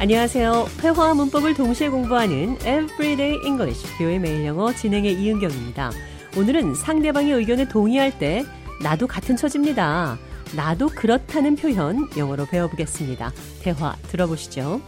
[0.00, 0.66] 안녕하세요.
[0.82, 5.90] 회화와 문법을 동시에 공부하는 Everyday English, 뷰의 매일 영어 진행의 이은경입니다.
[6.38, 8.42] 오늘은 상대방의 의견에 동의할 때
[8.82, 10.18] 나도 같은 처지입니다.
[10.56, 13.30] 나도 그렇다는 표현 영어로 배워보겠습니다.
[13.60, 14.80] 대화 들어보시죠.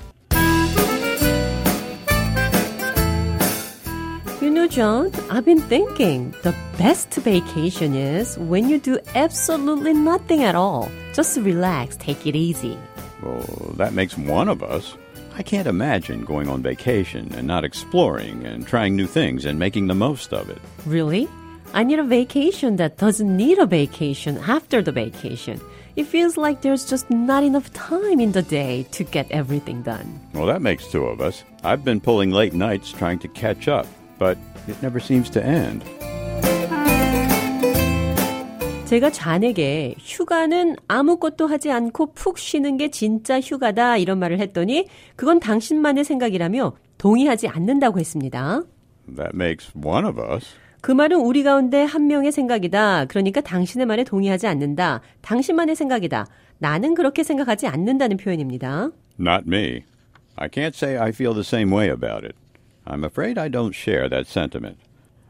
[4.40, 10.43] You know, John, I've been thinking the best vacation is when you do absolutely nothing
[10.43, 10.88] at all.
[11.14, 12.79] Just relax, take it easy.
[13.22, 14.96] Well, that makes one of us.
[15.35, 19.86] I can't imagine going on vacation and not exploring and trying new things and making
[19.86, 20.61] the most of it.
[20.85, 21.29] Really?
[21.72, 25.58] I need a vacation that doesn't need a vacation after the vacation.
[25.96, 30.21] It feels like there's just not enough time in the day to get everything done.
[30.35, 31.44] Well, that makes two of us.
[31.64, 33.86] I've been pulling late nights trying to catch up,
[34.19, 34.36] but
[34.69, 35.83] it never seems to end.
[38.92, 45.40] 제가 잔에게 휴가는 아무것도 하지 않고 푹 쉬는 게 진짜 휴가다 이런 말을 했더니 그건
[45.40, 48.60] 당신만의 생각이라며 동의하지 않는다고 했습니다.
[49.16, 50.46] That makes one of us.
[50.82, 53.06] 그 말은 우리 가운데 한 명의 생각이다.
[53.06, 55.00] 그러니까 당신의 말에 동의하지 않는다.
[55.22, 56.27] 당신만의 생각이다.
[56.58, 58.90] 나는 그렇게 생각하지 않는다는 표현입니다.
[59.18, 59.84] Not me.
[60.36, 62.34] I can't say I feel the same way about it.
[62.84, 64.77] I'm afraid I don't share that sentiment.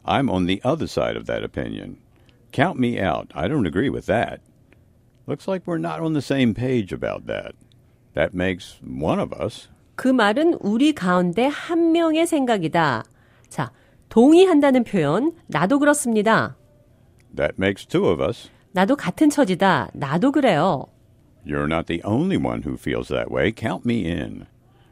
[0.05, 1.99] I'm on the other side of that opinion.
[2.52, 3.32] Count me out.
[3.36, 4.42] I don't agree with that.
[5.28, 7.54] Looks like we're not on the same page about that.
[8.14, 9.68] That makes one of us.
[9.96, 13.04] 그 말은 우리 가운데 한 명의 생각이다.
[13.50, 13.72] 자,
[14.10, 16.56] 동의한다는 표현, 나도 그렇습니다.
[17.36, 18.50] That makes two of us.
[18.72, 19.90] 나도 같은 처지다.
[19.94, 20.86] 나도 그래요.
[21.46, 23.52] You're not the only one who feels that way.
[23.52, 24.48] Count me in.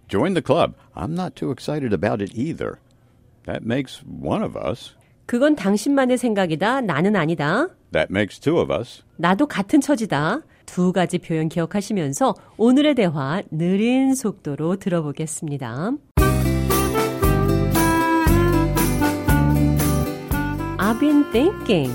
[0.07, 0.75] Join the club.
[0.95, 2.79] I'm not too excited about it either.
[3.45, 4.95] That makes one of us.
[5.30, 6.80] 그건 당신만의 생각이다.
[6.80, 7.68] 나는 아니다.
[7.92, 9.04] That makes two of us.
[9.14, 10.40] 나도 같은 처지다.
[10.66, 15.92] 두 가지 표현 기억하시면서 오늘의 대화 느린 속도로 들어보겠습니다.
[20.78, 21.94] I've been thinking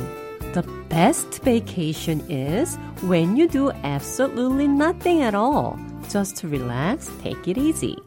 [0.53, 5.75] the best vacation is when you do absolutely nothing at all.
[6.07, 7.97] Just relax, take it easy.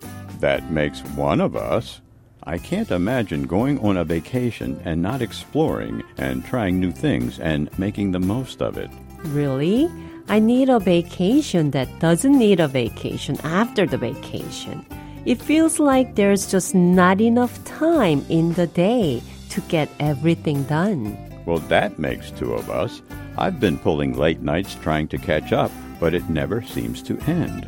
[0.40, 2.00] That makes one of us.
[2.47, 7.69] I can't imagine going on a vacation and not exploring and trying new things and
[7.79, 8.89] making the most of it.
[9.23, 9.89] Really?
[10.27, 14.85] I need a vacation that doesn't need a vacation after the vacation.
[15.25, 21.17] It feels like there's just not enough time in the day to get everything done.
[21.45, 23.01] Well, that makes two of us.
[23.37, 27.67] I've been pulling late nights trying to catch up, but it never seems to end.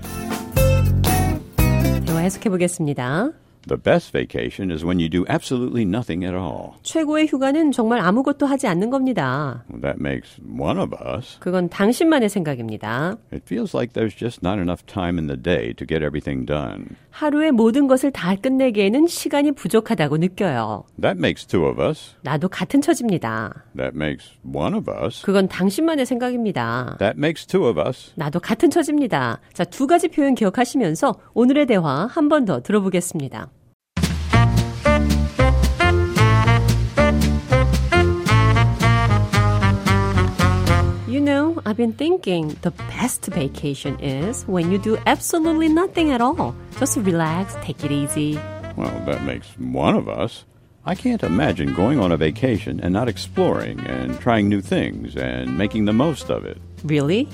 [2.05, 3.31] 대화 해석해 보겠습니다.
[3.68, 6.72] The best vacation is when you do absolutely nothing at all.
[6.82, 9.64] 최고의 휴가는 정말 아무것도 하지 않는 겁니다.
[9.82, 11.38] That makes one of us.
[11.40, 13.16] 그건 당신만의 생각입니다.
[13.32, 16.96] It feels like there's just not enough time in the day to get everything done.
[17.10, 20.84] 하루에 모든 것을 다 끝내기에는 시간이 부족하다고 느껴요.
[21.00, 22.14] That makes two of us.
[22.22, 23.64] 나도 같은 처지입니다.
[23.76, 25.22] That makes one of us.
[25.22, 26.96] 그건 당신만의 생각입니다.
[26.98, 28.12] That makes two of us.
[28.14, 29.40] 나도 같은 처지입니다.
[29.52, 33.48] 자, 두 가지 표현 기억하시면서 오늘의 대화 한 번 더 들어보겠습니다.
[41.20, 46.22] You know, I've been thinking the best vacation is when you do absolutely nothing at
[46.22, 46.56] all.
[46.78, 48.36] Just relax, take it easy.
[48.74, 50.46] Well, that makes one of us.
[50.86, 55.58] I can't imagine going on a vacation and not exploring and trying new things and
[55.58, 56.56] making the most of it.
[56.84, 57.28] Really?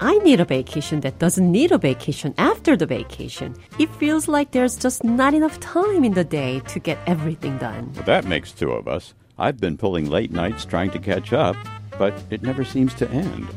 [0.00, 3.54] I need a vacation that doesn't need a vacation after the vacation.
[3.78, 7.92] It feels like there's just not enough time in the day to get everything done.
[7.94, 9.14] Well, that makes two of us.
[9.38, 11.54] I've been pulling late nights trying to catch up,
[11.97, 13.47] but it never seems to end.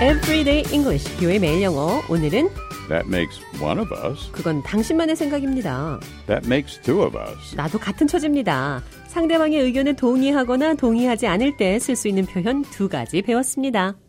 [0.00, 2.00] Everyday English, 뷰의 매일 영어.
[2.08, 2.48] 오늘은
[2.89, 4.29] That makes one of us.
[4.31, 5.99] 그건 당신만의 생각입니다.
[6.27, 7.55] That makes two of us.
[7.55, 8.83] 나도 같은 처지입니다.
[9.07, 13.95] 상대방의 의견에 동의하거나 동의하지 않을 때 쓸 수 있는 표현 두 가지 배웠습니다.